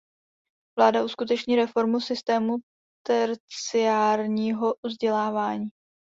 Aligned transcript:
Vláda 0.79 1.03
uskuteční 1.03 1.55
reformu 1.55 1.99
systému 1.99 2.55
terciárního 3.07 4.73
vzdělávání. 4.85 5.69